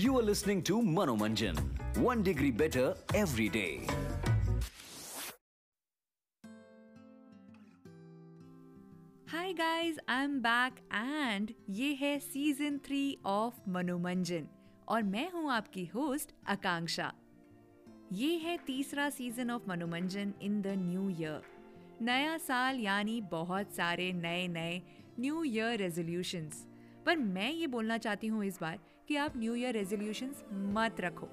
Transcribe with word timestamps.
You 0.00 0.18
are 0.18 0.22
listening 0.22 0.62
to 0.62 0.80
Manomanjan, 0.80 1.58
one 1.98 2.22
degree 2.22 2.50
better 2.50 2.84
every 3.14 3.48
day. 3.48 3.72
Hi 9.30 9.52
guys 9.52 9.98
I 10.08 10.24
am 10.24 10.38
back 10.40 10.78
and 10.94 11.50
ये 11.70 11.92
है 11.94 12.18
season 12.18 12.78
three 12.86 13.02
of 13.26 13.58
Manomanjan 13.68 14.46
और 14.88 15.02
मैं 15.02 15.30
हूँ 15.32 15.50
आपकी 15.52 15.84
host 15.94 16.34
आकांक्षा. 16.48 17.12
ये 18.12 18.36
है 18.36 18.56
तीसरा 18.66 19.08
season 19.10 19.50
of 19.50 19.68
Manomanjan 19.68 20.32
in 20.42 20.60
the 20.62 20.76
new 20.78 21.08
year 21.10 21.42
नया 22.02 22.38
साल 22.38 22.78
यानी 22.80 23.20
बहुत 23.32 23.74
सारे 23.76 24.12
नए 24.12 24.46
नए 24.48 24.80
न्यू 25.20 25.42
ईयर 25.44 25.78
रेजोल्यूशंस 25.78 26.66
पर 27.06 27.16
मैं 27.16 27.50
ये 27.52 27.66
बोलना 27.66 27.98
चाहती 27.98 28.26
हूँ 28.26 28.44
इस 28.44 28.58
बार 28.60 28.78
कि 29.10 29.16
आप 29.16 29.36
न्यू 29.36 29.54
ईयर 29.54 29.72
रेजोल्यूशंस 29.74 30.42
मत 30.74 31.00
रखो। 31.00 31.28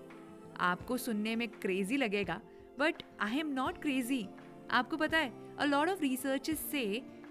आपको 0.59 0.95
सुनने 0.97 1.35
में 1.35 1.47
क्रेजी 1.47 1.97
लगेगा 1.97 2.39
but 2.79 3.03
I 3.21 3.39
am 3.39 3.47
not 3.53 3.81
crazy 3.81 4.25
आपको 4.71 4.97
पता 4.97 5.17
है 5.17 5.55
अ 5.57 5.65
लॉट 5.65 5.89
ऑफ़ 5.89 6.01
रिसर्चेस 6.01 6.59
से 6.71 6.83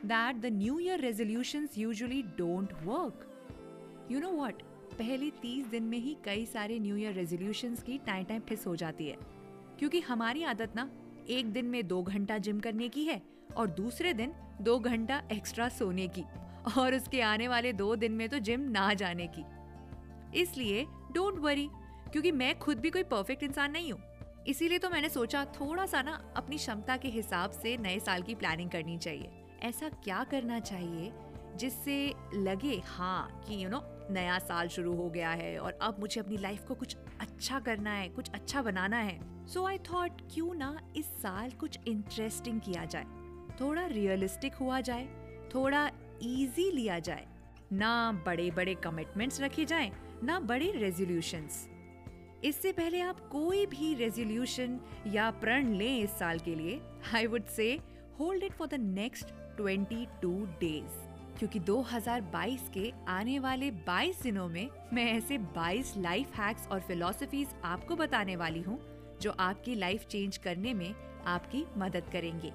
that 0.05 0.37
the 0.37 0.53
new 0.53 0.79
year 0.79 1.01
resolutions 1.01 1.79
usually 1.79 2.23
don't 2.39 2.73
work 2.83 4.07
you 4.11 4.21
know 4.21 4.31
what 4.33 4.63
पहले 4.93 5.31
तीस 5.43 5.67
दिन 5.67 5.83
में 5.83 5.99
ही 5.99 6.17
कई 6.25 6.47
सारे 6.47 6.79
न्यू 6.79 6.97
ईयर 6.97 7.13
रेजोल्यूशंस 7.13 7.83
की 7.83 7.99
टाइम 8.07 8.25
टाइम 8.25 8.43
फिस 8.49 8.67
हो 8.67 8.77
जाती 8.77 9.09
है। 9.09 9.17
क्योंकि 9.79 10.01
हमारी 10.01 10.43
आदत 10.45 10.77
ना, 10.77 10.91
एक 11.29 11.53
दिन 11.53 11.65
में 11.65 11.87
दो 11.89 12.03
घंटा 12.03 12.39
जिम 12.39 12.61
करने 12.61 12.89
की 12.89 13.05
है 13.05 13.21
और 13.57 13.71
दूसरे 13.73 14.15
दिन 14.15 14.35
दो 14.61 14.79
घंटा 14.79 15.23
एक्स्ट्रा 15.33 15.69
सोने 15.69 16.09
की 16.09 16.25
और 16.79 16.95
उसके 16.95 17.21
आने 17.25 17.49
वाले 17.49 17.73
दो 17.73 17.95
दिन 17.97 18.13
में 18.13 18.29
तो 18.29 18.39
जिम 18.39 18.71
ना 18.71 18.93
जाने 18.95 19.27
की। 19.27 19.45
इसलिए 20.35 20.87
डोंट 21.13 21.39
वरी 21.39 21.69
क्योंकि 22.13 22.33
मैं 22.33 22.59
खुद 22.59 22.81
भी 22.81 22.91
कोई 22.91 23.03
परफेक्ट 23.03 23.43
इंसान 23.43 23.71
नहीं 23.71 23.93
हूँ। 23.93 24.01
इसीलिए 24.49 24.79
तो 24.79 24.91
मैंने 24.91 25.09
सोचा 25.09 25.45
थोड़ा 25.45 25.87
सा 25.87 26.03
ना 26.03 26.21
अपनी 26.37 26.57
क्षमता 26.57 26.97
के 26.97 27.09
हिसाब 27.09 27.51
से 27.51 27.77
नए 27.77 27.99
साल 27.99 28.23
की 28.23 28.35
प्लानिंग 28.35 28.71
करनी 28.71 28.97
चाहिए। 28.99 29.31
ऐसा 29.63 29.89
क्या 30.05 30.23
करना 30.25 30.59
चाहिए 30.61 31.13
जिससे 31.57 32.15
लगे 32.35 32.81
हाँ 32.87 33.43
कि 33.49 33.65
यू 33.65 33.69
नो 33.69 33.83
नया 34.11 34.39
साल 34.39 34.69
शुरू 34.69 34.95
हो 34.95 35.09
गया 35.11 35.31
है 35.31 35.59
और 35.59 35.79
अब 35.83 36.01
मुझे 36.01 36.21
अपनी 36.21 36.37
लाइफ 36.37 36.65
को 36.69 36.75
कुछ 36.75 36.97
अच्छा 37.21 37.59
करना 37.61 37.91
है, 37.91 38.09
कुछ 38.09 38.31
अच्छा 38.31 38.63
बनाना 38.63 38.97
है। 38.97 39.47
सो 39.47 39.67
आई 39.67 39.79
थॉट 39.79 40.21
क्यों 40.35 40.55
ना 40.55 40.77
इस 40.97 41.07
साल 41.23 41.51
कुछ 41.51 41.79
इंटरेस्टिंग 41.89 42.61
किया 42.61 42.85
जाए। 42.85 43.05
थोड़ा 43.61 43.87
रियलिस्टिक 43.87 44.55
हुआ 44.55 44.81
जाए, 44.81 45.07
थोड़ा 45.55 45.87
इजी 46.23 46.71
लिया 46.71 46.99
जाए। 46.99 47.27
ना 47.73 48.13
बड़े 48.27 48.51
बड़े 48.51 48.75
कमिटमेंट्स 48.75 49.41
रखे 49.41 49.65
जाएँ 49.65 49.91
ना 50.25 50.39
बड़े 50.41 50.71
रेजोल्यूशंस 50.71 51.69
इससे 52.45 52.73
पहले 52.73 53.01
आप 53.01 53.21
कोई 53.21 53.67
भी 53.67 53.95
रेजोल्यूशन 53.95 54.79
या 55.07 55.31
प्रण 55.31 55.73
लें 55.75 55.99
इस 55.99 56.11
साल 56.11 56.39
के 56.39 56.55
लिए 56.55 56.81
I 57.15 57.27
would 57.27 57.45
say 57.47 57.79
hold 58.21 58.43
it 58.43 58.53
for 58.53 58.69
the 58.69 58.75
next 58.75 59.27
22 59.61 60.47
days 60.61 61.05
क्योंकि 61.39 61.61
2022 61.61 62.69
के 62.75 62.93
आने 63.09 63.39
वाले 63.39 63.71
22 63.89 64.23
दिनों 64.23 64.49
में 64.49 64.69
मैं 64.93 65.05
ऐसे 65.13 65.39
22 65.39 65.97
लाइफ 65.97 66.37
हैक्स 66.37 66.69
और 66.69 66.81
फिलोसफीज 66.81 67.49
आपको 67.65 67.97
बताने 67.97 68.37
वाली 68.37 68.61
हूँ, 68.61 68.79
जो 69.21 69.31
आपकी 69.31 69.75
लाइफ 69.75 70.07
चेंज 70.07 70.37
करने 70.37 70.75
में 70.75 70.95
आपकी 71.27 71.65
मदद 71.77 72.09
करेंगे। 72.13 72.53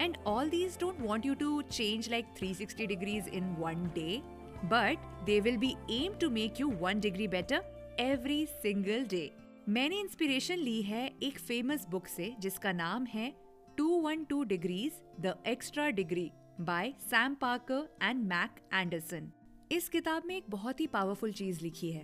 And 0.00 0.16
all 0.26 0.50
these 0.50 0.78
don't 0.80 1.00
want 1.00 1.26
you 1.26 1.34
to 1.34 1.62
change 1.62 2.10
like 2.10 2.26
360 2.42 2.86
degrees 2.86 3.28
in 3.28 3.44
one 3.58 3.84
day 3.94 4.22
but 4.64 5.24
they 5.26 5.38
will 5.40 5.56
be 5.56 5.70
aim 5.92 6.14
to 6.20 6.30
make 6.30 6.60
you 6.60 6.70
one 6.80 7.00
degree 7.00 7.28
better 7.28 7.96
every 8.00 8.44
single 8.46 9.04
day 9.10 9.30
मैंने 9.68 10.00
इंस्पिरेशन 10.00 10.58
ली 10.58 10.80
है 10.82 11.06
एक 11.22 11.38
फ़ेमस 11.38 11.86
बुक 11.90 12.06
से 12.06 12.34
जिसका 12.40 12.72
नाम 12.72 13.06
है 13.06 13.32
212 13.80 14.44
degrees 14.46 15.00
the 15.20 15.34
extra 15.46 15.88
degree 16.00 16.30
by 16.62 16.92
Sam 17.10 17.34
Parker 17.40 17.88
and 18.02 18.26
Mac 18.28 18.60
Anderson 18.74 19.30
इस 19.72 19.88
किताब 19.88 20.26
में 20.26 20.36
एक 20.36 20.50
बहुत 20.50 20.80
ही 20.80 20.86
पावरफुल 20.88 21.32
चीज़ 21.32 21.62
लिखी 21.62 21.90
है 21.92 22.02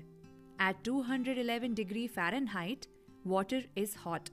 at 0.60 0.88
211 0.88 1.74
degree 1.74 2.06
Fahrenheit 2.08 2.86
water 3.24 3.62
is 3.76 3.94
hot. 3.96 4.30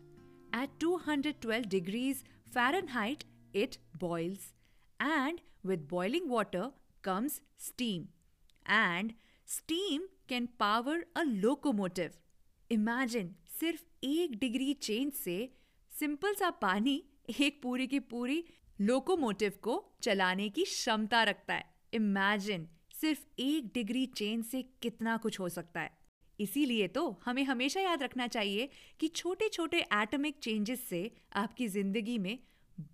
At 0.53 0.79
212 0.79 1.69
degrees 1.69 2.23
Fahrenheit, 2.47 3.25
it 3.53 3.77
boils. 3.93 4.53
And 4.99 5.41
with 5.63 5.87
boiling 5.87 6.29
water 6.29 6.71
comes 7.03 7.41
steam. 7.57 8.09
And 8.67 9.13
steam 9.47 10.01
can 10.27 10.47
power 10.59 10.95
a 11.15 11.23
locomotive. 11.25 12.15
Imagine 12.71 13.27
सिर्फ़ 13.59 13.81
एक 14.03 14.35
डिग्री 14.39 14.73
चेंज 14.73 15.13
से 15.13 15.37
सिंपल 15.91 16.33
सा 16.33 16.49
पानी 16.49 17.03
एक 17.39 17.61
पूरी 17.63 17.87
की 17.87 17.99
पूरी 17.99 18.43
लोकोमोटिव 18.81 19.53
को 19.61 19.93
चलाने 20.01 20.49
की 20.49 20.63
क्षमता 20.63 21.23
रखता 21.23 21.53
है। 21.53 21.65
इमेजिन 21.93 22.67
सिर्फ़ 23.01 23.25
एक 23.39 23.71
डिग्री 23.73 24.05
चेंज 24.05 24.45
से 24.45 24.61
कितना 24.81 25.17
कुछ 25.17 25.39
हो 25.39 25.49
सकता 25.49 25.81
है। 25.81 25.97
इसीलिए 26.39 26.87
तो 26.87 27.09
हमें 27.25 27.43
हमेशा 27.43 27.81
याद 27.81 28.03
रखना 28.03 28.27
चाहिए 28.27 28.69
कि 28.99 29.07
छोटे 29.07 29.49
छोटे 29.49 29.79
एटॉमिक 29.93 30.39
चेंजेस 30.39 30.87
से 30.89 31.11
आपकी 31.35 31.67
ज़िंदगी 31.67 32.17
में 32.17 32.39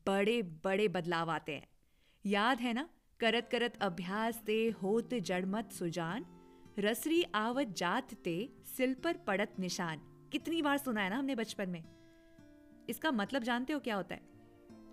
बड़े 0.07 0.41
बड़े 0.41 0.88
बदलाव 0.88 1.31
आते 1.31 1.51
हैं। 1.51 1.67
याद 2.25 2.59
है 2.59 2.73
ना? 2.73 2.90
करत 3.19 3.47
करत 3.51 3.78
अभ्यास 3.81 4.41
ते 4.46 4.56
होत 4.84 5.13
जड़मत 5.13 5.72
सुजान, 5.72 6.25
रसरी 6.79 7.24
आवत 7.35 7.74
जात 7.78 8.13
ते 8.24 8.35
सिल 8.68 8.94
पर 8.94 9.18
पड़त 9.28 9.59
निशान। 9.59 10.01
कितनी 10.31 10.62
बार 10.62 10.78
सुना 10.78 11.01
है 11.01 11.09
ना 11.09 11.18
हमने 11.18 11.35
बचपन 11.35 11.69
में? 11.69 11.84
इसका 12.90 13.12
मतलब 13.12 13.44
जानते 13.44 13.73
हो 13.73 13.79
क्या 13.79 13.96
होता 13.96 14.16
है? 14.16 14.22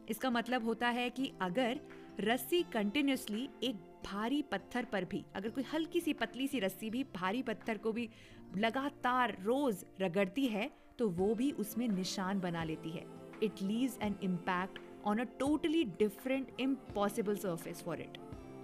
इसका 0.09 0.31
मतलब 0.31 0.65
होता 0.65 0.89
है 0.89 1.09
कि 1.11 1.33
अगर 1.41 1.81
रस्सी 2.21 2.63
कंटिन्यूसली 2.73 3.49
एक 3.63 3.77
भारी 4.05 4.43
पत्थर 4.43 4.85
पर 4.85 5.05
भी, 5.05 5.25
अगर 5.35 5.49
कोई 5.49 5.65
हल्की 5.73 6.01
सी 6.01 6.13
पतली 6.13 6.47
सी 6.49 6.59
रस्सी 6.59 6.91
भी 6.91 7.05
भारी 7.15 7.43
पत्थर 7.43 7.79
को 7.79 7.93
भी 7.93 8.09
लगातार 8.57 9.37
रोज 9.43 9.85
रगड़ती 10.01 10.47
है 10.47 10.71
तो 10.99 11.09
वो 11.11 11.35
भी 11.35 11.51
उसमें 11.53 11.87
निशान 11.89 12.41
बना 12.41 12.65
लेती 12.65 12.91
है। 12.91 13.05
It 13.43 13.63
leaves 13.63 13.99
an 14.03 14.17
impact 14.23 14.79
on 15.07 15.19
a 15.19 15.25
totally 15.25 15.85
different 15.85 16.61
impossible 16.61 17.37
surface 17.37 17.83
for 17.83 18.01
it 18.01 18.19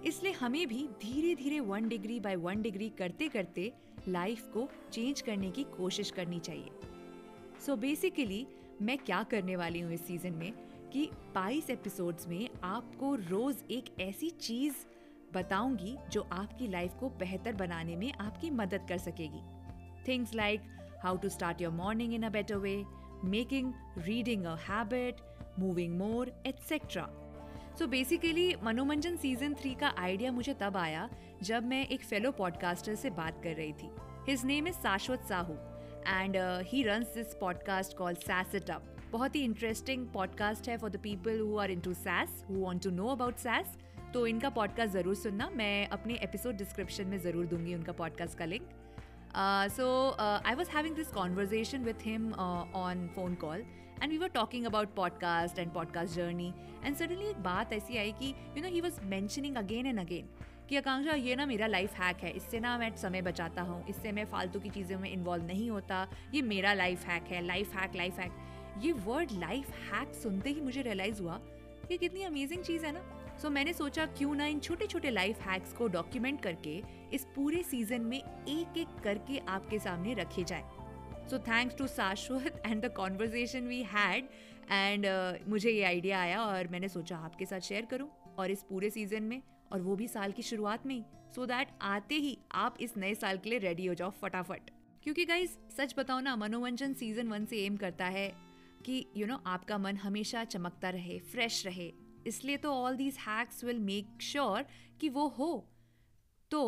इसलिए 0.05 0.31
हमें 0.31 0.67
भी 0.67 0.87
धीरे 1.01 1.35
धीरे 1.35 1.59
one 1.59 1.87
degree 1.87 2.19
by 2.19 2.35
one 2.35 2.61
degree 2.61 2.89
करते 2.89 3.27
करते 3.27 3.73
लाइफ 4.07 4.47
को 4.53 4.69
चेंज 4.91 5.21
करने 5.21 5.51
की 5.51 5.63
कोशिश 5.63 6.11
करनी 6.11 6.39
चाहिए। 6.39 6.69
सो 7.65 7.71
so 7.73 7.79
बेसिकली 7.79 8.47
मैं 8.81 8.97
क्या 8.97 9.23
करने 9.23 9.55
वाली 9.55 9.79
हूँ 9.79 9.93
इस 9.93 10.07
सीज़न 10.07 10.33
में 10.33 10.51
कि 10.93 11.09
22 11.37 11.69
एपिसोड्स 11.69 12.27
में 12.27 12.49
आपको 12.63 13.15
रोज 13.15 13.63
एक 13.71 13.89
ऐसी 14.01 14.29
चीज़ 14.29 14.75
बताऊँगी 15.33 15.97
जो 16.11 16.21
आपकी 16.31 16.67
लाइफ 16.67 16.93
को 16.99 17.09
बेहतर 17.09 17.53
बनाने 17.53 17.95
में 17.95 18.13
आपकी 18.13 18.49
मदद 18.49 18.85
कर 18.89 18.97
सकेगी। 18.97 19.41
Things 20.07 20.33
like 20.35 20.61
how 21.03 21.17
to 21.17 21.29
start 21.29 21.61
your 21.61 21.73
morning 21.73 22.13
in 22.13 22.23
a 22.23 22.29
better 22.29 22.55
way 22.55 22.83
making 23.23 23.73
reading 23.97 24.45
a 24.45 24.55
habit 24.55 25.21
moving 25.59 25.97
more 25.97 26.31
etcetera 26.47 27.07
so 27.79 27.87
basically 27.87 28.53
Manomanjan 28.63 29.15
season 29.15 29.53
three 29.53 29.73
का 29.75 29.93
आइडिया 29.99 30.31
मुझे 30.31 30.53
तब 30.59 30.77
आया 30.77 31.09
जब 31.43 31.65
मैं 31.67 31.85
एक 31.87 32.03
फेलो 32.03 32.31
पॉडकास्टर 32.31 32.95
से 32.95 33.09
बात 33.09 33.41
कर 33.43 33.55
रही 33.55 33.73
थी। 33.73 33.89
His 34.29 34.45
name 34.45 34.67
is 34.67 34.75
Shashwat 34.75 35.25
Sahu 35.29 35.53
and 36.07 36.37
he 36.69 36.83
runs 36.83 37.13
this 37.15 37.33
podcast 37.41 37.97
call 37.97 38.15
sass 38.23 38.55
it 38.55 38.69
up 38.71 38.95
बहुत 39.11 39.35
ही 39.35 39.43
इंटरेस्टिंग 39.43 40.07
पॉडकास्ट 40.13 40.69
है 40.69 40.77
for 40.77 40.89
the 40.89 40.99
people 41.03 41.39
who 41.39 41.57
are 41.57 41.71
into 41.79 41.93
sass 41.93 42.43
who 42.49 42.55
want 42.55 42.83
to 42.83 42.91
know 42.91 43.07
about 43.07 43.37
sass 43.37 43.77
तो 44.13 44.25
इनका 44.27 44.49
पॉडकास्ट 44.49 44.93
ज़रूर 44.93 45.15
सुनना। 45.15 45.49
मैं 45.55 45.87
अपने 45.87 46.13
एपिसोड 46.23 46.57
डिस्क्रिप्शन 46.57 47.07
में 47.07 47.17
ज़रूर 47.19 47.45
दूँगी 47.45 47.75
उनका 47.75 47.91
पॉडकास्ट 47.93 48.37
का 48.37 48.45
link 48.45 48.69
so 49.71 49.87
I 50.19 50.55
was 50.55 50.69
having 50.71 50.95
this 50.95 51.07
conversation 51.13 51.83
with 51.83 52.05
him 52.05 52.31
on 52.33 53.07
phone 53.15 53.35
call 53.35 53.63
and 54.03 54.11
we 54.11 54.17
were 54.17 54.27
talking 54.27 54.65
about 54.65 54.95
podcast 54.95 55.59
and 55.59 55.73
podcast 55.73 56.13
journey 56.13 56.53
and 56.83 56.95
suddenly 56.95 57.25
एक 57.25 57.37
बात 57.37 57.73
ऐसी 57.73 57.97
आई 57.97 58.11
कि 58.11 58.35
you 58.57 58.63
know 58.63 58.69
he 58.69 58.81
was 58.81 59.01
mentioning 59.01 59.55
again 59.55 59.85
and 59.85 59.99
again 59.99 60.29
कि 60.69 60.75
आकांक्षा 60.75 61.11
ये 61.11 61.35
ना 61.35 61.45
मेरा 61.45 61.67
life 61.67 61.93
hack 61.93 62.17
है। 62.17 62.31
इससे 62.31 62.59
ना 62.59 62.77
मैं 62.77 62.95
समय 62.95 63.21
बचाता 63.21 63.61
हूँ। 63.61 63.87
इससे 63.87 64.11
मैं 64.11 64.25
फालतू 64.25 64.59
की 64.59 64.69
चीज़ों 64.69 64.99
में 64.99 65.09
इन्वॉल्व 65.09 65.45
नहीं 65.45 65.69
होता। 65.69 66.07
ये 66.33 66.41
मेरा 66.41 66.73
लाइफ 66.73 67.05
हैक 67.05 67.23
है। 67.23 67.45
लाइफ 67.45 67.75
हैक 67.75 67.95
लाइफ 67.95 68.19
हैक 68.19 68.31
ये 68.77 68.91
वर्ड 68.91 69.31
लाइफ 69.31 69.69
हैक 69.69 70.13
सुनते 70.13 70.49
ही 70.49 70.61
मुझे 70.61 70.81
रियलाइज़ 70.81 71.21
हुआ 71.21 71.39
कि 71.87 71.97
कितनी 71.97 72.23
अमेजिंग 72.23 72.63
चीज़ 72.63 72.85
है 72.85 72.91
ना। 72.91 73.01
सो 73.37 73.47
so, 73.47 73.53
मैंने 73.53 73.73
सोचा 73.73 74.05
क्यों 74.05 74.35
ना 74.35 74.45
इन 74.45 74.59
छोटे 74.59 74.87
छोटे 74.87 75.09
लाइफ 75.09 75.41
हैक्स 75.41 75.73
को 75.73 75.87
डॉक्यूमेंट 75.87 76.41
करके 76.41 76.83
इस 77.13 77.27
पूरे 77.35 77.63
सीज़न 77.63 78.01
में 78.01 78.17
एक 78.17 78.77
एक 78.77 79.03
करके 79.03 79.37
आपके 79.37 79.79
सामने 79.79 80.13
रखे 80.13 80.43
जाए? 80.43 80.63
So 81.29 81.37
thanks 81.39 81.75
to 81.75 81.87
Shashwat 81.87 82.61
and 82.65 82.85
the 82.85 82.91
conversation 82.93 83.67
we 83.67 83.81
had 83.83 84.27
and 84.71 85.05
मुझे 85.47 85.71
ये 85.71 85.83
आइडिया 85.83 86.21
आया 86.21 86.41
और 86.41 86.67
मैंने 86.67 86.89
सोचा 86.89 87.17
आपके 87.17 87.45
साथ 87.45 87.59
शेयर 87.59 87.85
करूँ 87.85 88.09
और 88.39 88.51
इस 88.51 88.63
पूरे 88.63 88.89
सीज़न 88.89 89.23
में 89.23 89.41
और 89.71 89.81
वो 89.81 89.95
भी 89.95 90.07
साल 90.07 90.31
की 90.31 90.41
शुरुआत 90.41 90.85
में 90.85 90.95
ही 90.95 91.03
सो 91.35 91.41
so 91.41 91.47
दैट 91.47 91.67
आते 91.81 92.15
ही 92.15 92.37
आप 92.51 92.77
इस 92.81 92.97
नए 92.97 93.15
साल 93.15 93.37
के 93.37 93.49
लिए 93.49 93.59
रेडी 93.59 93.85
हो 93.85 93.93
जाओ 93.93 94.09
फटाफट। 94.11 94.69
क्योंकि 95.03 95.25
गाइज़ 95.25 95.57
सच 95.77 95.95
बताओ 95.97 96.19
ना 96.19 96.35
मनोरंजन 96.35 96.93
सीज़न 96.93 97.27
वन 97.27 97.45
से 97.45 97.63
एम 97.65 97.77
करता 97.77 98.05
है 98.05 98.27
कि 98.85 99.05
यू 99.17 99.21
you 99.21 99.27
नो 99.27 99.35
know, 99.35 99.47
आपका 99.47 99.77
मन 99.77 99.97
हमेशा 99.97 100.43
चमकता 100.43 100.89
रहे 100.89 101.19
फ्रेश 101.31 101.65
रहे। 101.65 101.91
इसलिए 102.27 102.57
तो 102.57 102.73
all 102.73 102.95
these 102.95 103.17
hacks 103.19 103.63
will 103.63 103.79
make 103.79 104.21
sure 104.21 104.65
कि 105.01 105.09
वो 105.09 105.27
हो। 105.27 105.51
तो 106.51 106.63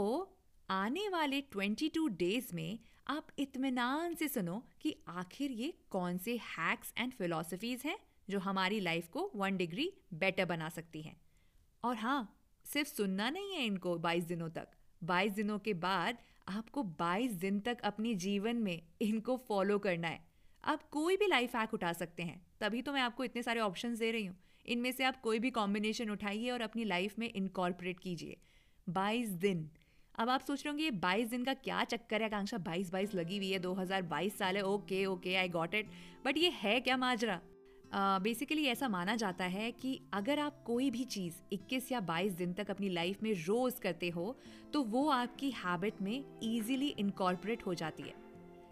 आने 0.69 1.09
वाले 1.09 1.41
22 1.55 2.07
डेज़ 2.09 2.55
में 2.55 2.79
आप 3.09 3.27
इत्मीनान 3.39 4.15
से 4.15 4.27
सुनो 4.27 4.63
कि 4.81 4.95
आखिर 5.07 5.51
ये 5.51 5.73
कौन 5.89 6.17
से 6.17 6.37
हैक्स 6.37 6.93
एंड 6.97 7.13
फिलोसफीज 7.13 7.81
हैं 7.85 7.97
जो 8.29 8.39
हमारी 8.39 8.79
लाइफ 8.79 9.07
को 9.07 9.31
वन 9.35 9.57
डिग्री 9.57 9.93
बेटर 10.13 10.45
बना 10.45 10.69
सकती 10.69 11.01
हैं। 11.01 11.21
और 11.83 11.95
हाँ 11.95 12.39
सिर्फ़ 12.65 12.89
सुनना 12.89 13.29
नहीं 13.29 13.53
है 13.53 13.65
इनको 13.65 13.97
22 13.97 14.23
दिनों 14.23 14.49
तक। 14.49 14.67
22 15.03 15.33
दिनों 15.33 15.59
के 15.59 15.73
बाद 15.73 16.17
आपको 16.47 16.83
22 16.83 17.31
दिन 17.31 17.59
तक 17.59 17.77
अपने 17.79 18.15
जीवन 18.15 18.55
में 18.55 18.81
इनको 19.01 19.37
फॉलो 19.37 19.79
करना 19.79 20.07
है। 20.07 20.27
आप 20.63 20.89
कोई 20.89 21.17
भी 21.17 21.27
लाइफ 21.27 21.55
हैक 21.55 21.73
उठा 21.73 21.93
सकते 21.93 22.23
हैं। 22.23 22.45
तभी 22.59 22.81
तो 22.81 22.93
मैं 22.93 23.01
आपको 23.01 23.23
इतने 23.23 23.43
सारे 23.43 23.59
ऑप्शन 23.59 23.95
दे 23.95 24.11
रही 24.11 24.25
हूँ। 24.25 24.37
इनमें 24.65 24.91
से 24.91 25.03
आप 25.03 25.21
कोई 25.21 25.39
भी 25.39 25.51
कॉम्बिनेशन 25.51 26.09
उठाइए 26.09 26.49
और 26.49 26.61
अपनी 26.61 26.83
लाइफ 26.83 27.19
में 27.19 27.33
इनकॉर्पोरेट 27.33 27.99
कीजिए। 27.99 28.37
22 28.89 29.29
दिन। 29.29 29.71
अब 30.19 30.29
आप 30.29 30.41
सोच 30.41 30.63
रहे 30.65 30.69
होंगे 30.69 30.83
ये 30.83 30.91
22 30.93 31.29
दिन 31.29 31.43
का 31.43 31.53
क्या 31.55 31.83
चक्कर 31.83 32.21
है? 32.21 32.27
आकांक्षा 32.27 32.57
22 32.63 32.89
22 32.91 33.13
लगी 33.15 33.37
हुई 33.37 33.51
है 33.51 33.59
2022 33.59 34.33
साल 34.37 34.57
है। 34.57 34.63
Okay 34.63 35.05
okay 35.05 35.35
I 35.35 35.49
got 35.49 35.75
it 35.75 35.89
but 36.25 36.37
ये 36.37 36.49
है 36.55 36.79
क्या 36.79 36.97
माजरा? 36.97 37.39
बेसिकली 37.93 38.63
uh, 38.63 38.69
ऐसा 38.69 38.87
माना 38.87 39.15
जाता 39.15 39.45
है 39.45 39.71
कि 39.71 39.99
अगर 40.13 40.39
आप 40.39 40.61
कोई 40.65 40.89
भी 40.91 41.03
चीज़ 41.05 41.35
21 41.53 41.91
या 41.91 42.01
22 42.07 42.35
दिन 42.37 42.53
तक 42.53 42.69
अपनी 42.71 42.89
लाइफ 42.89 43.23
में 43.23 43.31
रोज़ 43.45 43.79
करते 43.81 44.09
हो 44.09 44.35
तो 44.73 44.83
वो 44.85 45.07
आपकी 45.09 45.51
हैबिट 45.55 46.01
में 46.01 46.23
ईजिली 46.43 46.87
इनकॉर्पोरेट 46.99 47.65
हो 47.65 47.73
जाती 47.73 48.03
है। 48.03 48.13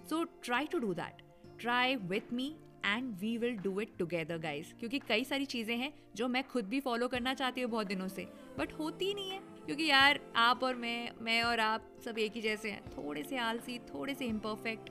So 0.09 0.23
try 0.43 0.65
to 0.65 0.79
do 0.79 0.93
that 0.93 1.21
try 1.59 1.95
with 2.05 2.33
me 2.33 2.55
and 2.85 3.13
we 3.19 3.37
will 3.37 3.57
do 3.57 3.79
it 3.81 3.97
together 3.99 4.37
guys 4.39 4.73
क्योंकि 4.79 4.99
कई 4.99 5.23
सारी 5.23 5.45
चीज़ें 5.45 5.75
हैं 5.77 5.93
जो 6.15 6.27
मैं 6.27 6.47
खुद 6.47 6.65
भी 6.65 6.79
फॉलो 6.79 7.07
करना 7.07 7.33
चाहती 7.33 7.61
हूँ 7.61 7.71
बहुत 7.71 7.87
दिनों 7.87 8.07
से 8.07 8.27
बट 8.59 8.73
होती 8.73 9.13
नहीं 9.13 9.29
है। 9.29 9.56
क्योंकि 9.67 9.85
यार 9.85 10.19
आप 10.35 10.63
और 10.63 10.75
मैं 10.75 11.09
मैं 11.21 11.41
और 11.43 11.59
आप 11.59 11.87
सब 12.05 12.17
एक 12.17 12.33
ही 12.33 12.41
जैसे 12.41 12.69
हैं। 12.71 12.81
थोड़े 12.89 13.23
से 13.23 13.37
आलसी, 13.37 13.77
थोड़े 13.79 14.13
से 14.13 14.25
इम्परफेक्ट 14.25 14.89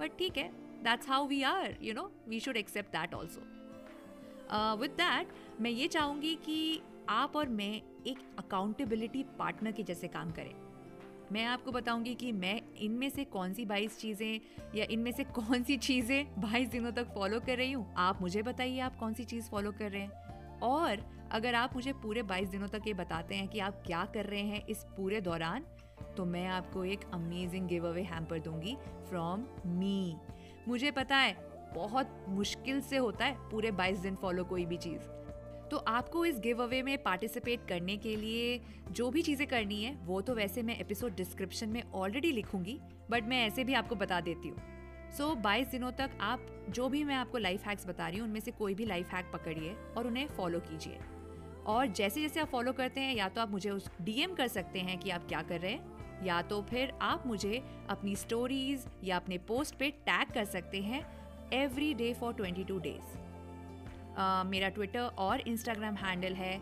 बट 0.00 0.16
ठीक 0.18 0.36
है 0.36 0.48
that's 0.84 1.08
how 1.08 1.26
we 1.26 1.42
are 1.42 1.76
you 1.82 1.94
know 1.94 2.10
we 2.28 2.40
should 2.40 2.56
accept 2.56 2.90
that 2.90 3.14
also 3.14 3.40
with 4.80 4.90
that 4.92 5.34
मैं 5.60 5.70
ये 5.70 5.88
चाहूँगी 5.88 6.34
कि 6.44 6.80
आप 7.10 7.36
और 7.36 7.48
मैं 7.50 7.72
एक 8.06 8.18
अकाउंटेबिलिटी 8.38 9.22
पार्टनर 9.38 9.72
के 9.72 9.82
जैसे 9.82 10.08
काम 10.08 10.30
करें। 10.30 10.54
मैं 11.32 11.44
आपको 11.44 11.72
बताऊँगी 11.72 12.14
कि 12.14 12.32
मैं 12.32 12.60
इनमें 12.76 13.08
से 13.10 13.24
कौन 13.26 13.52
सी 13.54 13.64
बाईस 13.66 13.98
चीज़ें 13.98 14.40
या 14.74 14.86
इनमें 14.90 15.10
से 15.12 15.24
कौन 15.24 15.62
सी 15.62 15.76
चीज़ें 15.78 16.40
बाईस 16.40 16.68
दिनों 16.68 16.92
तक 16.92 17.14
फॉलो 17.14 17.40
कर 17.40 17.56
रही 17.56 17.72
हूँ। 17.72 17.94
आप 17.98 18.20
मुझे 18.22 18.42
बताइए 18.42 18.80
आप 18.80 18.96
कौन 18.96 19.14
सी 19.14 19.24
चीज़ 19.24 19.48
फॉलो 19.50 19.72
कर 19.72 19.90
रहे 19.90 20.02
हैं। 20.02 20.58
और 20.62 21.02
अगर 21.34 21.54
आप 21.54 21.74
मुझे 21.74 21.92
पूरे 21.92 22.22
बाईस 22.22 22.48
दिनों 22.48 22.66
तक 22.68 22.82
ये 22.86 22.94
बताते 22.94 23.34
हैं 23.34 23.48
कि 23.48 23.58
आप 23.58 23.82
क्या 23.86 24.04
कर 24.04 24.24
रहे 24.24 24.40
हैं 24.40 24.66
इस 24.66 24.84
पूरे 24.96 25.20
दौरान 25.20 25.64
तो 26.16 26.24
मैं 26.24 26.46
आपको 26.46 26.84
एक 26.84 27.00
अमेजिंग 27.14 27.66
गिव 27.68 27.88
अवे 27.88 28.02
हैम्पर 28.02 28.38
दूँगी 28.38 28.76
फ्रॉम 29.08 29.44
मी 29.66 30.16
मुझे 30.68 30.90
पता 30.90 31.16
है 31.16 31.36
बहुत 31.74 32.24
मुश्किल 32.28 32.80
से 32.80 32.96
होता 32.96 33.24
है 33.24 33.50
पूरे 33.50 33.70
22 33.70 34.02
दिन 34.02 34.14
फॉलो 34.14 34.44
कोई 34.44 34.64
भी 34.64 34.76
चीज़। 34.76 35.00
तो 35.70 35.76
आपको 35.76 36.24
इस 36.26 36.38
गिव 36.38 36.62
अवे 36.62 36.82
में 36.82 37.02
पार्टिसिपेट 37.02 37.66
करने 37.68 37.96
के 37.96 38.16
लिए 38.16 38.60
जो 38.90 39.10
भी 39.10 39.22
चीज़ें 39.22 39.46
करनी 39.46 39.82
है 39.84 39.94
वो 40.04 40.20
तो 40.20 40.34
वैसे 40.34 40.62
मैं 40.62 40.78
एपिसोड 40.78 41.14
डिस्क्रिप्शन 41.14 41.68
में 41.68 41.82
ऑलरेडी 41.94 42.32
लिखूँगी 42.32 42.80
बट 43.10 43.24
मैं 43.24 43.46
ऐसे 43.46 43.64
भी 43.64 43.74
आपको 43.74 43.94
बता 43.94 44.20
देती 44.20 44.48
हूँ। 44.48 44.58
सो 45.12 45.34
so, 45.34 45.42
22 45.42 45.70
दिनों 45.70 45.92
तक 45.92 46.10
आप 46.20 46.46
जो 46.70 46.88
भी 46.88 47.04
मैं 47.04 47.14
आपको 47.14 47.38
लाइफ 47.38 47.66
हैक्स 47.66 47.86
बता 47.86 48.08
रही 48.08 48.18
हूँ 48.18 48.26
उनमें 48.26 48.40
से 48.40 48.50
कोई 48.50 48.74
भी 48.74 48.84
लाइफ 48.84 49.08
हैक 49.08 49.30
पकड़िए 49.32 49.76
और 49.96 50.06
उन्हें 50.06 50.26
फॉलो 50.26 50.60
कीजिए। 50.60 50.98
और 51.66 51.86
जैसे 51.86 52.20
जैसे 52.20 52.40
आप 52.40 52.48
फॉलो 52.48 52.72
करते 52.72 53.00
हैं, 53.00 53.14
या 53.14 53.28
तो 53.28 53.40
आप 53.40 53.50
मुझे 53.50 53.70
उस 53.70 53.90
डीएम 54.02 54.34
कर 54.34 54.48
सकते 54.48 54.78
हैं 54.78 54.98
कि 54.98 55.10
आप 55.10 55.26
क्या 55.28 55.42
कर 55.42 55.60
रहे 55.60 55.72
हैं, 55.72 56.24
या 56.24 56.40
तो 56.42 56.60
फिर 56.62 56.92
आप 57.02 57.26
मुझे 57.26 57.62
अपनी 57.90 58.14
स्टोरीज 58.16 58.86
या 59.04 59.16
अपने 59.16 59.38
पोस्ट 59.38 59.74
पे 59.74 59.90
टैग 60.06 60.32
कर 60.34 60.44
सकते 60.44 60.80
हैं 60.80 61.02
every 61.52 61.92
day 61.94 62.12
for 62.14 62.34
twenty 62.34 62.64
two 62.64 62.78
days 62.78 63.16
मेरा 64.48 64.68
ट्विटर 64.68 65.10
और 65.18 65.40
इंस्टाग्राम 65.40 65.94
हैंडल 65.94 66.34
है 66.34 66.58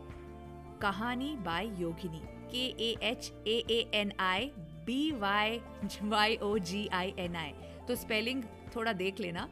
Kahani 0.82 1.34
by 1.40 1.66
Yogini 1.80 2.22
K 2.52 2.64
A 2.84 2.94
H 3.02 3.32
A 3.46 3.90
N 3.94 4.12
I 4.20 4.50
B 4.86 5.10
Y 5.12 5.60
Y 6.02 6.36
O 6.36 6.56
G 6.60 6.86
I 6.92 7.14
N 7.18 7.36
I 7.36 7.52
तो 7.88 7.94
स्पेलिंग 7.94 8.42
थोड़ा 8.76 8.92
देख 8.92 9.20
लेना। 9.20 9.48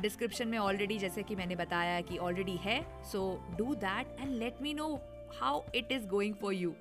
डिस्क्रिप्शन 0.00 0.44
uh, 0.44 0.50
में 0.50 0.58
ऑलरेडी 0.58 0.98
जैसे 0.98 1.22
कि 1.22 1.36
मैंने 1.36 1.56
बताया 1.56 2.00
कि 2.00 2.18
ऑलरेडी 2.18 2.56
है 2.56 2.80
so 3.04 3.20
do 3.58 3.74
that 3.74 4.16
and 4.20 4.32
let 4.32 4.62
me 4.62 4.74
know 4.74 4.88
how 5.40 5.62
it 5.74 5.92
is 5.92 6.06
going 6.06 6.34
for 6.34 6.52
you 6.54 6.74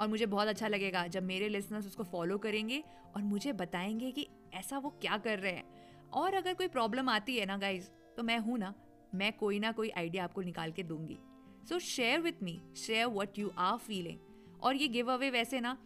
और 0.00 0.08
मुझे 0.08 0.26
बहुत 0.26 0.48
अच्छा 0.48 0.68
लगेगा 0.68 1.06
जब 1.06 1.22
मेरे 1.22 1.48
लिसनर्स 1.48 1.86
उसको 1.86 2.04
फॉलो 2.04 2.38
करेंगे 2.38 2.82
और 3.16 3.22
मुझे 3.22 3.52
बताएँगे 3.52 4.10
कि 4.10 4.26
ऐसा 4.54 4.78
वो 4.78 4.90
क्या 5.00 5.16
कर 5.16 5.38
रहे 5.38 5.52
हैं। 5.52 5.64
और 6.10 6.34
अगर 6.34 6.54
कोई 6.54 6.68
प्रॉब्लम 6.68 7.08
आती 7.08 7.36
है 7.36 7.46
ना 7.46 7.56
गाइज़ 7.56 7.88
तो 8.16 8.22
मैं 8.22 8.38
हूँ 8.38 8.58
ना 8.58 8.74
मैं 9.14 9.32
कोई 9.32 9.58
ना 9.58 9.72
कोई 9.72 9.90
आइडिया 9.90 10.24
आपको 10.24 10.42
निकाल 10.42 10.72
के 10.72 10.82
दूँगी। 10.82 11.18
So 11.68 11.78
share 11.78 12.20
with 12.20 12.42
me 12.42 12.60
share 12.76 13.06
what 13.06 13.38
you 13.38 13.52
are 13.58 13.76
feeling 13.78 14.18
और 14.62 14.76
ये 14.76 14.88
गिव 14.88 15.12
अवे 15.12 15.30
वैसे 15.30 15.60
ना 15.60 15.76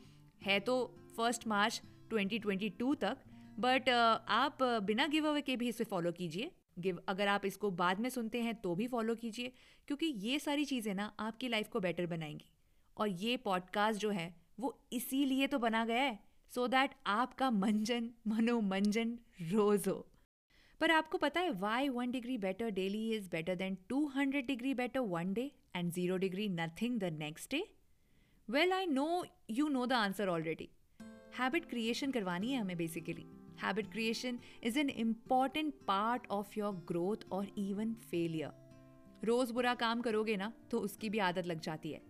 है 0.47 0.61
तो 0.61 0.75
फ़र्स्ट 1.17 1.47
मार्च 1.47 1.83
2022 2.13 2.97
तक 3.01 3.19
बट 3.59 3.83
uh, 3.83 4.21
आप 4.29 4.63
बिना 4.63 5.07
गिव 5.07 5.29
अवे 5.29 5.41
के 5.41 5.57
भी 5.57 5.69
इसे 5.69 5.85
फॉलो 5.85 6.13
कीजिए। 6.13 6.51
गिव 6.79 7.01
अगर 7.09 7.29
आप 7.29 7.45
इसको 7.47 7.71
बाद 7.71 8.01
में 8.01 8.09
सुनते 8.11 8.41
हैं 8.43 8.55
तो 8.55 8.75
भी 8.75 8.87
फॉलो 8.89 9.15
कीजिए। 9.15 9.53
क्योंकि 9.89 10.07
ये 10.07 10.39
सारी 10.39 10.65
चीज़ें 10.65 10.95
ना 10.95 11.13
आपकी 11.21 11.49
लाइफ 11.49 11.69
को 11.69 11.81
बेटर 11.81 12.07
बनाएँगी। 12.07 12.51
और 12.97 13.09
ये 13.09 13.37
पॉडकास्ट 13.37 14.01
जो 14.01 14.11
है 14.11 14.35
वो 14.61 14.79
इसीलिए 14.93 15.47
तो 15.47 15.59
बना 15.59 15.85
गया 15.85 16.03
है 16.03 16.19
सो 16.53 16.65
so 16.65 16.71
दैट 16.71 16.91
आपका 17.07 17.51
मंजन 17.51 18.11
मनोमंजन 18.27 19.19
रोज 19.53 19.89
हो। 19.89 20.07
पर 20.81 20.91
आपको 20.91 21.19
पता 21.19 21.41
है 21.41 21.51
why 21.51 21.89
one 21.89 22.11
degree 22.11 22.39
better 22.39 22.71
daily 22.71 23.11
is 23.13 23.31
better 23.31 23.55
than 23.55 23.77
two 23.89 24.07
hundred 24.07 24.47
degree 24.47 24.75
better 24.75 25.01
one 25.01 25.33
day 25.35 25.51
and 25.77 25.93
zero 25.93 26.17
degree 26.17 26.49
nothing 26.49 26.99
the 27.01 27.13
next 27.19 27.51
day 27.51 27.65
well 28.49 28.73
I 28.73 28.87
know 28.87 29.25
you 29.51 29.69
know 29.69 29.87
the 29.87 29.93
answer 29.93 30.29
already 30.29 30.69
habit 31.39 31.69
creation 31.71 32.11
करवानी 32.11 32.53
है 32.53 32.61
हमें 32.61 32.77
basically 32.77 33.27
habit 33.63 33.91
creation 33.93 34.39
is 34.63 34.79
an 34.79 34.91
important 34.91 35.75
part 35.87 36.27
of 36.31 36.59
your 36.59 36.75
growth 36.89 37.31
और 37.33 37.49
even 37.59 37.95
failure 38.11 39.27
रोज 39.27 39.51
बुरा 39.51 39.75
काम 39.75 40.01
करोगे 40.01 40.37
ना 40.37 40.53
तो 40.71 40.79
उसकी 40.81 41.09
भी 41.11 41.19
आदत 41.19 41.47
लग 41.47 41.61
जाती 41.61 41.93
है। 41.93 42.01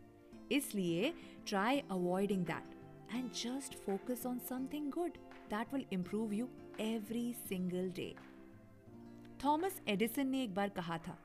इसलिए 0.52 1.12
try 1.46 1.78
avoiding 1.90 2.44
that 2.46 3.14
and 3.14 3.30
just 3.32 3.74
focus 3.84 4.26
on 4.26 4.38
something 4.48 4.90
good 4.92 5.18
that 5.50 5.74
will 5.74 5.84
improve 5.92 6.32
you 6.32 6.48
every 6.80 7.32
single 7.48 7.90
day 7.90 8.14
Thomas 9.44 9.80
Edison 9.88 10.26
ने 10.26 10.42
एक 10.42 10.54
बार 10.54 10.68
कहा 10.68 10.98
था 10.98 11.18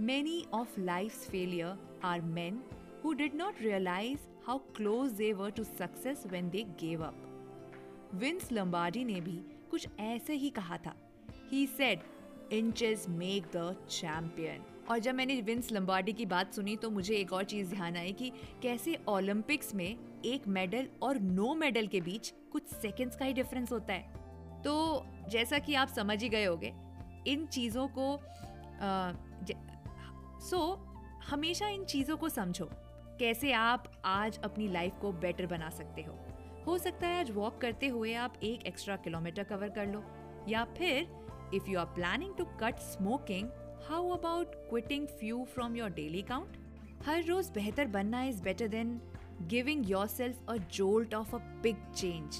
many 0.00 0.44
of 0.54 0.80
life 0.80 1.28
failure 1.30 2.00
are 2.04 2.20
men 2.20 2.62
who 3.04 3.12
did 3.12 3.34
not 3.34 3.62
realise 3.62 4.28
how 4.46 4.58
close 4.76 5.12
they 5.12 5.32
were 5.32 5.50
to 5.50 5.64
success 5.64 6.26
when 6.26 6.50
they 6.50 6.62
gave 6.80 7.02
up 7.04 7.24
Vince 8.14 8.52
Lombardi 8.52 9.04
ने 9.04 9.20
भी 9.20 9.40
कुछ 9.70 9.88
ऐसे 10.00 10.34
ही 10.34 10.50
कहा 10.50 10.76
था। 10.76 10.94
He 11.50 11.66
said 11.66 12.00
inches 12.52 13.06
make 13.08 13.46
the 13.56 13.74
champion 13.90 14.64
और 14.90 14.98
जब 14.98 15.14
मैंने 15.14 15.40
विंस 15.40 15.70
लंबार्डी 15.72 16.12
की 16.12 16.26
बात 16.26 16.54
सुनी 16.54 16.76
तो 16.76 16.90
मुझे 16.90 17.14
एक 17.14 17.32
और 17.32 17.44
चीज़ 17.44 17.70
ध्यान 17.70 17.96
आई 17.96 18.12
कि 18.12 18.30
कैसे 18.62 18.98
ओलंपिक्स 19.08 19.74
में 19.74 20.22
एक 20.24 20.46
मेडल 20.48 20.88
और 21.02 21.18
नो 21.20 21.54
मेडल 21.54 21.86
के 21.86 22.00
बीच 22.00 22.32
कुछ 22.52 22.66
सेकंड्स 22.66 23.16
का 23.16 23.24
ही 23.24 23.32
डिफरेंस 23.32 23.72
होता 23.72 23.92
है। 23.92 24.62
तो 24.62 25.04
जैसा 25.28 25.58
कि 25.58 25.74
आप 25.74 25.88
समझ 25.88 26.22
ही 26.22 26.28
गए 26.28 26.44
होगे 26.44 26.72
इन 27.26 27.46
चीज़ों 27.46 27.88
को 27.88 28.18
सो 30.40 30.56
so, 30.56 31.24
हमेशा 31.24 31.68
इन 31.68 31.84
चीज़ों 31.84 32.16
को 32.16 32.28
समझो। 32.28 32.68
कैसे 33.18 33.52
आप 33.52 33.90
आज 34.04 34.38
अपनी 34.38 34.68
लाइफ 34.68 34.98
को 35.00 35.12
बेटर 35.12 35.46
बना 35.46 35.70
सकते 35.70 36.02
हो। 36.02 36.18
हो 36.68 36.76
सकता 36.78 37.06
है 37.06 37.18
आज 37.20 37.30
वॉक 37.30 37.60
करते 37.60 37.88
हुए 37.88 38.12
आप 38.14 38.34
एक 38.42 38.66
एक्स्ट्रा 38.66 38.96
किलोमीटर 38.96 39.42
कवर 39.42 39.68
कर 39.68 39.86
लो, 39.86 40.02
या 40.48 40.64
फिर 40.78 41.52
if 41.54 41.70
you 41.70 41.78
are 41.78 41.86
planning 41.94 42.34
to 42.34 42.44
cut 42.60 42.78
smoking 42.78 43.48
how 43.88 44.08
about 44.08 44.54
quitting 44.70 45.06
few 45.20 45.44
from 45.44 45.76
your 45.76 45.90
daily 45.90 46.22
count 46.22 46.56
हर 47.06 47.22
रोज 47.24 47.50
बेहतर 47.50 47.86
बनना 47.86 48.22
is 48.24 48.42
better 48.42 48.68
than 48.68 49.00
giving 49.42 49.90
yourself 50.06 50.50
a 50.50 50.56
jolt 50.72 51.14
of 51.14 51.34
a 51.36 51.38
big 51.62 51.90
change 51.92 52.36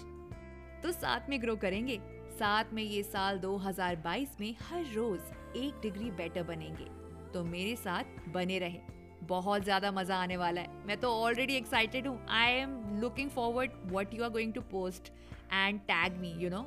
तो 0.82 0.92
साथ 0.92 1.30
में 1.30 1.40
ग्रो 1.42 1.56
करेंगे। 1.56 1.98
साथ 2.38 2.72
में 2.72 2.82
ये 2.82 3.02
साल 3.02 3.38
2022 3.38 4.40
में 4.40 4.54
हर 4.62 4.84
रोज 4.94 5.56
एक 5.56 5.80
डिग्री 5.82 6.10
बेटर 6.12 6.42
बनेंगे। 6.42 6.90
तो 7.32 7.44
मेरे 7.44 7.74
साथ 7.76 8.28
बने 8.28 8.58
रहे। 8.58 8.97
बहुत 9.28 9.64
ज़्यादा 9.64 9.90
मज़ा 9.92 10.16
आने 10.16 10.36
वाला 10.36 10.60
है। 10.60 10.86
मैं 10.86 10.96
तो 11.00 11.12
ऑलरेडी 11.14 11.54
एक्साइटेड 11.56 12.06
हूँ। 12.06 12.18
I 12.30 12.52
am 12.52 12.76
looking 13.00 13.30
forward 13.30 13.70
what 13.92 14.14
you 14.14 14.24
are 14.24 14.30
going 14.30 14.52
to 14.52 14.60
post 14.70 15.12
and 15.52 15.80
tag 15.88 16.18
me 16.20 16.32
you 16.38 16.50
know 16.50 16.66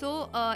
so 0.00 0.10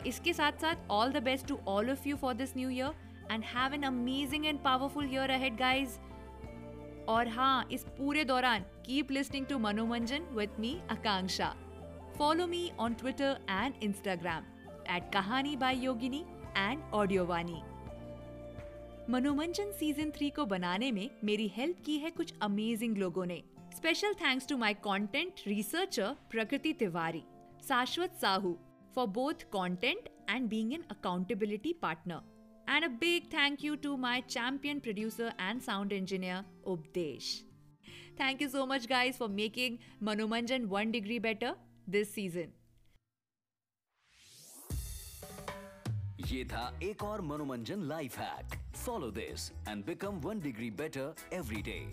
इसके 0.07 0.33
साथ 0.33 0.61
साथ 0.61 0.91
all 0.91 1.13
the 1.13 1.23
best 1.23 1.47
to 1.47 1.59
all 1.69 1.91
of 1.91 2.09
you 2.09 2.17
for 2.17 2.35
this 2.35 2.57
new 2.57 2.69
year 2.71 3.33
and 3.33 3.45
have 3.47 3.75
an 3.75 3.83
amazing 3.83 4.47
and 4.47 4.63
powerful 4.65 5.13
year 5.13 5.31
ahead 5.31 5.57
guys 5.59 5.99
और 7.09 7.29
हाँ 7.29 7.69
इस 7.73 7.85
पूरे 7.99 8.25
दौरान 8.25 8.65
keep 8.87 9.11
listening 9.11 9.47
to 9.47 9.59
Manomanjan 9.59 10.27
with 10.35 10.61
me 10.61 10.77
Akanksha 10.91 11.55
follow 12.19 12.47
me 12.47 12.71
on 12.81 12.95
Twitter 12.95 13.39
and 13.51 13.83
Instagram 13.83 14.45
at 14.97 15.13
Kahani 15.13 15.57
by 15.57 15.85
Yogini 15.85 16.25
and 16.57 16.83
Audiowani 16.95 17.63
Manomanjan 19.11 19.71
season 19.73 20.11
three 20.11 20.29
को 20.31 20.45
बनाने 20.47 20.91
में 20.93 21.09
मेरी 21.25 21.47
help 21.55 21.79
की 21.87 21.97
है 21.99 22.11
कुछ 22.11 22.33
अमेजिंग 22.43 22.97
लोगों 22.99 23.25
ने। 23.27 23.43
Special 23.75 24.15
thanks 24.15 24.47
to 24.49 24.57
my 24.57 24.75
content 24.85 25.41
researcher 25.47 26.15
Prakriti 26.31 26.73
Tiwari 26.73 27.23
Shashwat 27.69 28.19
Sahu 28.21 28.57
for 28.95 29.07
both 29.17 29.43
content 29.53 30.09
and 30.31 30.49
being 30.49 30.73
an 30.73 30.85
accountability 30.91 31.73
partner 31.83 32.73
and 32.75 32.85
a 32.85 32.89
big 33.01 33.27
thank 33.33 33.65
you 33.65 33.75
to 33.83 33.97
my 33.97 34.21
champion 34.29 34.81
producer 34.81 35.33
and 35.41 35.61
sound 35.63 35.93
engineer 35.93 36.45
Updesh 36.67 37.35
thank 38.21 38.43
you 38.43 38.49
so 38.49 38.67
much 38.67 38.87
guys 38.89 39.17
for 39.17 39.29
making 39.31 39.79
Manomanjan 40.03 40.65
one 40.69 40.91
degree 40.91 41.19
better 41.21 41.57
this 41.91 42.15
season 42.15 42.53
ये 46.27 46.45
था 46.45 46.67
एक 46.83 47.03
और 47.05 47.21
Manomanjan 47.23 47.89
life 47.89 48.19
hack 48.19 48.62
Follow 48.73 49.11
this 49.11 49.53
and 49.67 49.85
become 49.85 50.21
one 50.21 50.41
degree 50.41 50.71
better 50.71 51.13
every 51.31 51.63
day. 51.63 51.87